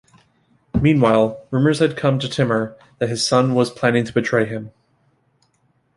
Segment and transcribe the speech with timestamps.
[0.81, 4.71] Meanwhile, rumors had come to Timur that his son was planning to betray him.